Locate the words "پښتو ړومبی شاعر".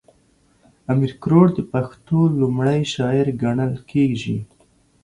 1.71-3.27